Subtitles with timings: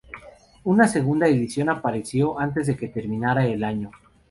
[0.63, 3.91] Una segunda edición apareció antes de que terminara el año.